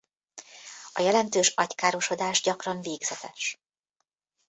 A 0.93 1.01
jelentős 1.01 1.47
agykárosodás 1.55 2.41
gyakran 2.41 2.81
végzetes. 2.81 3.61